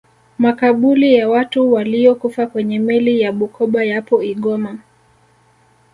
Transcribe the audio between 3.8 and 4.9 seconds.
yapo igoma